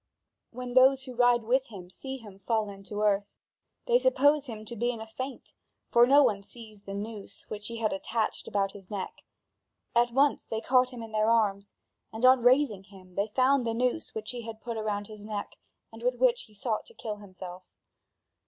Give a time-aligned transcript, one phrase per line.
[0.49, 3.29] When those who ride with him see him fallen to earth,
[3.85, 5.53] they suppose him to be in a faint,
[5.91, 9.23] for no one sees the noose which he had attached about his neck.
[9.95, 11.75] At once they caught him in their arms
[12.11, 15.57] and, on raising him, they found the noose which he had put around his neck
[15.93, 17.61] and with which he sought to kill himself.